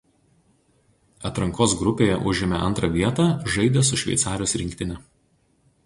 [1.29, 5.03] Atrankos grupėje užėmę antrą vietą žaidė su Šveicarijos rinktine.